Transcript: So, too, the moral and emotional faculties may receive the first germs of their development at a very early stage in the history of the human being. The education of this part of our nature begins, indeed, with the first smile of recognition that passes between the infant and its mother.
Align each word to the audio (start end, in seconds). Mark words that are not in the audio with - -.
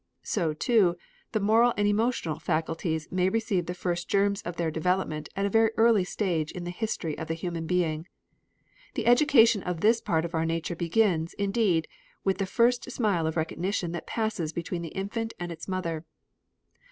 So, 0.23 0.53
too, 0.53 0.97
the 1.31 1.39
moral 1.39 1.75
and 1.77 1.87
emotional 1.87 2.39
faculties 2.39 3.07
may 3.11 3.29
receive 3.29 3.67
the 3.67 3.75
first 3.75 4.07
germs 4.09 4.41
of 4.41 4.55
their 4.55 4.71
development 4.71 5.29
at 5.35 5.45
a 5.45 5.49
very 5.51 5.69
early 5.77 6.03
stage 6.03 6.51
in 6.51 6.63
the 6.63 6.71
history 6.71 7.15
of 7.19 7.27
the 7.27 7.35
human 7.35 7.67
being. 7.67 8.07
The 8.95 9.05
education 9.05 9.61
of 9.61 9.81
this 9.81 10.01
part 10.01 10.25
of 10.25 10.33
our 10.33 10.43
nature 10.43 10.75
begins, 10.75 11.35
indeed, 11.35 11.87
with 12.23 12.39
the 12.39 12.47
first 12.47 12.89
smile 12.89 13.27
of 13.27 13.37
recognition 13.37 13.91
that 13.91 14.07
passes 14.07 14.53
between 14.53 14.81
the 14.81 14.87
infant 14.95 15.35
and 15.39 15.51
its 15.51 15.67
mother. 15.67 16.03